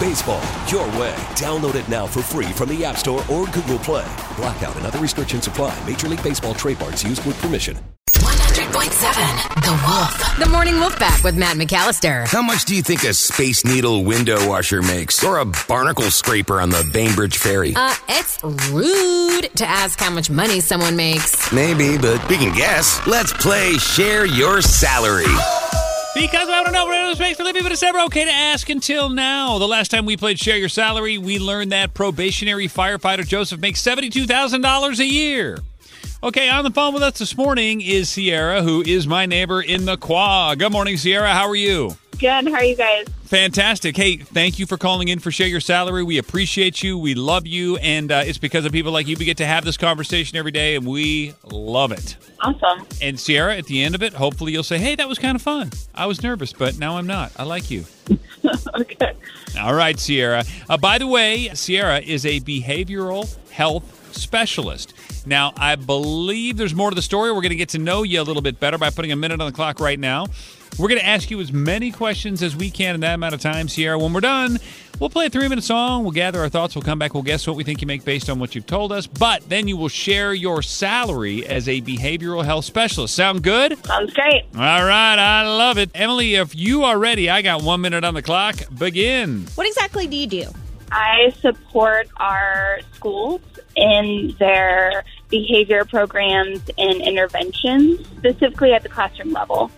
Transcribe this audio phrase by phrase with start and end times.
[0.00, 1.14] Baseball, your way.
[1.36, 4.10] Download it now for free from the App Store or Google Play.
[4.34, 5.78] Blackout and other restrictions apply.
[5.86, 7.76] Major League Baseball trademarks used with permission.
[8.14, 10.38] 100.7 The Wolf.
[10.38, 12.26] The Morning Wolf back with Matt McAllister.
[12.26, 15.22] How much do you think a Space Needle window washer makes?
[15.22, 17.74] Or a barnacle scraper on the Bainbridge Ferry?
[17.76, 21.52] Uh, it's rude to ask how much money someone makes.
[21.52, 23.06] Maybe, but we can guess.
[23.06, 25.26] Let's play Share Your Salary.
[26.20, 28.68] Because I to know where it makes for living, but it's never okay to ask
[28.68, 29.56] until now.
[29.56, 33.80] The last time we played Share Your Salary, we learned that probationary firefighter Joseph makes
[33.80, 35.58] $72,000 a year.
[36.22, 39.86] Okay, on the phone with us this morning is Sierra, who is my neighbor in
[39.86, 40.58] the Quad.
[40.58, 41.32] Good morning, Sierra.
[41.32, 41.96] How are you?
[42.20, 42.48] Good.
[42.48, 43.06] How are you guys?
[43.24, 43.96] Fantastic.
[43.96, 46.02] Hey, thank you for calling in for Share Your Salary.
[46.02, 46.98] We appreciate you.
[46.98, 47.78] We love you.
[47.78, 50.50] And uh, it's because of people like you we get to have this conversation every
[50.50, 52.18] day, and we love it.
[52.40, 52.86] Awesome.
[53.00, 55.40] And Sierra, at the end of it, hopefully you'll say, hey, that was kind of
[55.40, 55.70] fun.
[55.94, 57.32] I was nervous, but now I'm not.
[57.38, 57.86] I like you.
[58.78, 59.14] okay.
[59.58, 60.44] All right, Sierra.
[60.68, 64.92] Uh, by the way, Sierra is a behavioral health specialist.
[65.26, 67.32] Now, I believe there's more to the story.
[67.32, 69.40] We're going to get to know you a little bit better by putting a minute
[69.40, 70.26] on the clock right now.
[70.80, 73.40] We're going to ask you as many questions as we can in that amount of
[73.42, 73.98] time, Sierra.
[73.98, 74.58] When we're done,
[74.98, 76.04] we'll play a three minute song.
[76.04, 76.74] We'll gather our thoughts.
[76.74, 77.12] We'll come back.
[77.12, 79.06] We'll guess what we think you make based on what you've told us.
[79.06, 83.14] But then you will share your salary as a behavioral health specialist.
[83.14, 83.84] Sound good?
[83.84, 84.44] Sounds great.
[84.54, 85.18] All right.
[85.18, 85.90] I love it.
[85.94, 88.56] Emily, if you are ready, I got one minute on the clock.
[88.78, 89.46] Begin.
[89.56, 90.44] What exactly do you do?
[90.90, 93.42] I support our schools
[93.76, 99.70] in their behavior programs and interventions, specifically at the classroom level.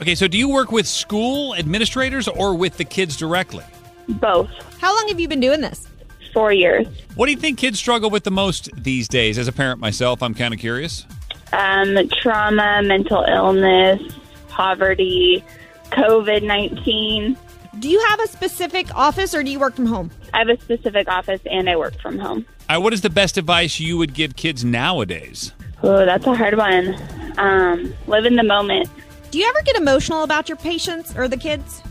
[0.00, 3.64] Okay, so do you work with school administrators or with the kids directly?
[4.08, 4.48] Both.
[4.80, 5.86] How long have you been doing this?
[6.32, 6.86] Four years.
[7.16, 9.36] What do you think kids struggle with the most these days?
[9.36, 11.04] As a parent myself, I'm kind of curious.
[11.52, 14.00] Um, trauma, mental illness,
[14.48, 15.44] poverty,
[15.90, 17.36] COVID 19.
[17.78, 20.10] Do you have a specific office or do you work from home?
[20.32, 22.46] I have a specific office and I work from home.
[22.70, 25.52] All right, what is the best advice you would give kids nowadays?
[25.82, 26.96] Oh, that's a hard one.
[27.36, 28.88] Um, live in the moment
[29.30, 31.82] Do you ever get emotional about your patients or the kids?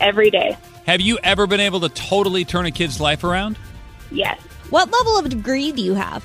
[0.00, 0.56] every day.
[0.86, 3.56] Have you ever been able to totally turn a kid's life around?
[4.10, 4.40] Yes.
[4.70, 6.24] What level of degree do you have?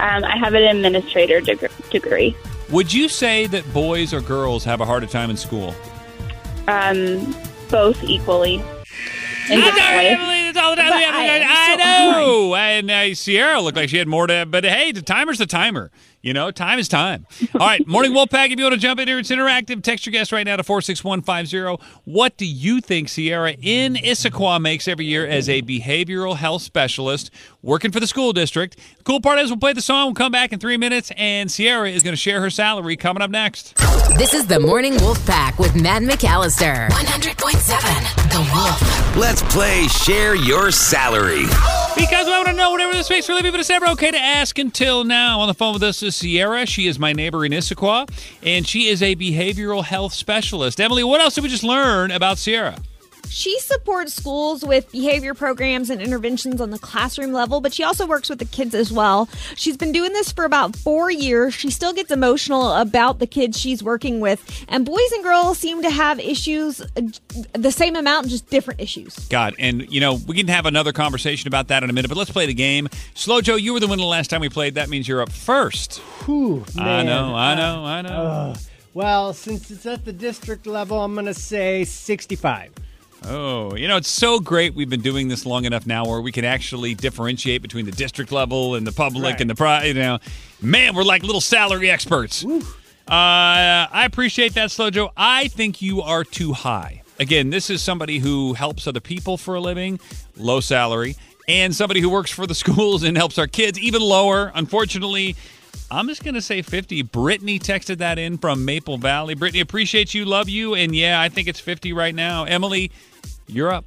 [0.00, 2.34] Um, I have an administrator deg- degree.
[2.70, 5.74] Would you say that boys or girls have a harder time in school?
[6.66, 7.34] Um,
[7.68, 8.54] both equally.
[9.50, 10.16] In different ways.
[10.56, 12.54] I, know.
[12.54, 15.90] And uh, Sierra looked like she had more to, but hey, the timer's the timer.
[16.22, 17.26] You know, time is time.
[17.54, 19.82] All right, Morning Wolfpack, if you want to jump in here, it's interactive.
[19.82, 21.82] Text your guest right now to 46150.
[22.04, 27.30] What do you think Sierra in Issaquah makes every year as a behavioral health specialist
[27.62, 28.76] working for the school district?
[28.98, 31.50] The cool part is we'll play the song, we'll come back in three minutes, and
[31.50, 33.74] Sierra is going to share her salary coming up next.
[34.18, 36.88] This is the Morning Wolf Pack with Matt McAllister.
[36.90, 39.16] 100.7 The Wolf.
[39.16, 41.46] Let's play Share Your Salary.
[42.00, 44.10] Because I want to know whatever this makes for a living, but it's never okay
[44.10, 45.40] to ask until now.
[45.40, 46.64] On the phone with us is Sierra.
[46.64, 48.10] She is my neighbor in Issaquah,
[48.42, 50.80] and she is a behavioral health specialist.
[50.80, 52.78] Emily, what else did we just learn about Sierra?
[53.30, 58.04] She supports schools with behavior programs and interventions on the classroom level, but she also
[58.04, 59.28] works with the kids as well.
[59.54, 61.54] She's been doing this for about four years.
[61.54, 65.80] She still gets emotional about the kids she's working with, and boys and girls seem
[65.82, 66.86] to have issues uh,
[67.52, 69.16] the same amount, just different issues.
[69.28, 72.18] God, and you know, we can have another conversation about that in a minute, but
[72.18, 72.88] let's play the game.
[73.14, 74.74] Slow Joe, you were the winner the last time we played.
[74.74, 75.98] That means you're up first.
[76.24, 78.10] Whew, I know, I know, I know.
[78.10, 78.58] Ugh.
[78.92, 82.72] well, since it's at the district level, I'm going to say 65.
[83.24, 86.32] Oh, you know, it's so great we've been doing this long enough now where we
[86.32, 89.40] can actually differentiate between the district level and the public Right.
[89.40, 90.18] and the pri You know,
[90.62, 92.44] man, we're like little salary experts.
[92.44, 92.60] Uh,
[93.08, 95.10] I appreciate that, Slow Joe.
[95.16, 97.02] I think you are too high.
[97.18, 100.00] Again, this is somebody who helps other people for a living,
[100.36, 101.16] low salary,
[101.46, 104.50] and somebody who works for the schools and helps our kids, even lower.
[104.54, 105.36] Unfortunately,
[105.90, 107.02] I'm just going to say 50.
[107.02, 109.34] Brittany texted that in from Maple Valley.
[109.34, 112.44] Brittany, appreciate you, love you, and yeah, I think it's 50 right now.
[112.44, 112.90] Emily,
[113.50, 113.84] you're up.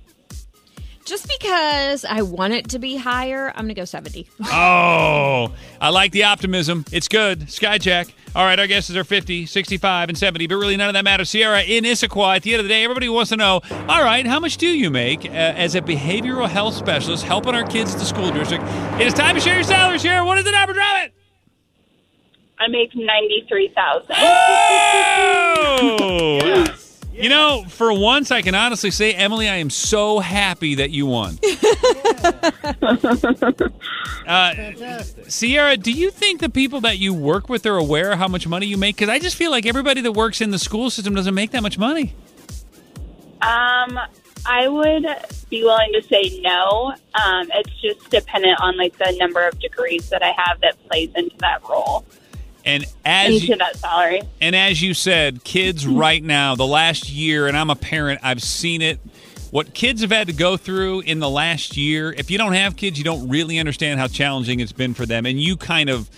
[1.05, 4.25] Just because I want it to be higher, I'm going to go 70.
[4.45, 6.85] Oh, I like the optimism.
[6.93, 7.41] It's good.
[7.41, 8.09] Skyjack.
[8.35, 11.29] All right, our guesses are 50, 65, and 70, but really none of that matters.
[11.29, 14.25] Sierra in Issaquah, at the end of the day, everybody wants to know all right,
[14.25, 17.99] how much do you make uh, as a behavioral health specialist helping our kids at
[17.99, 18.63] the school district?
[18.99, 20.25] It is time to share your salary, Sierra.
[20.25, 20.73] What is the number?
[20.73, 21.13] Drop it.
[22.59, 24.15] I make ninety three thousand.
[27.23, 31.05] You know, for once, I can honestly say, Emily, I am so happy that you
[31.05, 31.39] won.
[32.83, 32.97] uh,
[34.27, 35.31] Fantastic.
[35.31, 38.45] Sierra, do you think the people that you work with are aware of how much
[38.45, 38.97] money you make?
[38.97, 41.63] Because I just feel like everybody that works in the school system doesn't make that
[41.63, 42.13] much money.
[43.41, 43.97] Um,
[44.45, 45.05] I would
[45.49, 46.93] be willing to say no.
[47.15, 51.09] Um, it's just dependent on like the number of degrees that I have that plays
[51.15, 52.03] into that role,
[52.65, 54.21] And as into you, that salary.
[54.39, 58.41] and as you said, kids right now, the last year, and I'm a parent, I've
[58.41, 58.99] seen it.
[59.51, 62.11] What kids have had to go through in the last year.
[62.11, 65.27] If you don't have kids, you don't really understand how challenging it's been for them.
[65.27, 66.09] And you kind of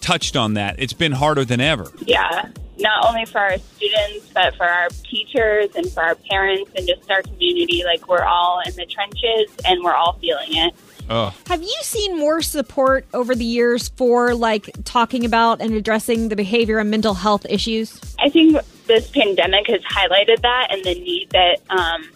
[0.00, 0.76] touched on that.
[0.78, 1.90] It's been harder than ever.
[2.00, 2.48] Yeah,
[2.78, 7.10] not only for our students, but for our teachers and for our parents and just
[7.10, 7.82] our community.
[7.84, 10.74] Like we're all in the trenches and we're all feeling it.
[11.10, 11.34] Oh.
[11.46, 16.36] Have you seen more support over the years for like talking about and addressing the
[16.36, 17.98] behavior and mental health issues?
[18.18, 22.08] I think this pandemic has highlighted that and the need that um,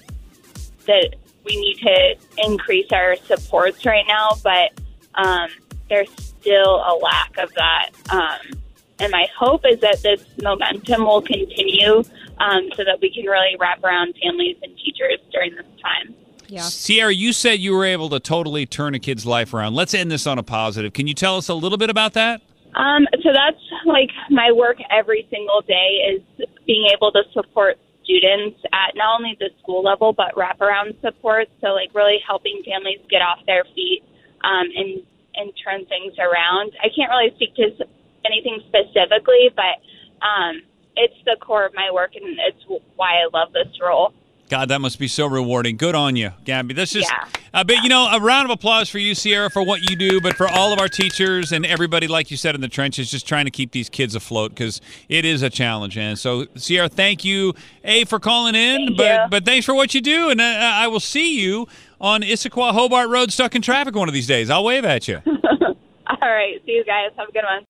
[0.87, 1.15] that
[1.45, 2.17] we need to
[2.47, 4.73] increase our supports right now, but
[5.15, 5.49] um,
[5.89, 7.91] there's still a lack of that.
[8.11, 8.62] Um,
[8.99, 12.05] and my hope is that this momentum will continue
[12.39, 16.15] um, so that we can really wrap around families and teachers during this time.
[16.49, 16.63] Yeah.
[16.63, 19.75] Sierra, you said you were able to totally turn a kid's life around.
[19.75, 20.93] Let's end this on a positive.
[20.93, 22.43] Can you tell us a little bit about that?
[22.75, 28.59] Um, so that's like my work every single day is being able to support students
[28.73, 31.49] at not only the school level but wraparound support.
[31.61, 34.03] So like really helping families get off their feet
[34.45, 35.03] um, and
[35.35, 36.73] and turn things around.
[36.83, 37.89] I can't really speak to s-
[38.25, 40.63] anything specifically, but um,
[40.97, 42.65] it's the core of my work and it's
[42.97, 44.13] why I love this role.
[44.49, 45.79] God, that must be so rewarding.
[45.79, 46.75] Good on you, Gabby.
[46.75, 47.27] That's just, Yeah.
[47.55, 50.21] uh, but you know, a round of applause for you, Sierra, for what you do,
[50.21, 53.27] but for all of our teachers and everybody, like you said, in the trenches, just
[53.27, 55.97] trying to keep these kids afloat because it is a challenge.
[55.97, 59.27] And so, Sierra, thank you, A, for calling in, Thank but you.
[59.31, 60.29] but thanks for what you do.
[60.29, 61.67] And uh, I will see you
[61.99, 64.51] on Issaquah Hobart Road stuck in traffic one of these days.
[64.51, 65.23] I'll wave at you.
[65.27, 67.11] All right, see you guys.
[67.17, 67.61] Have a good one.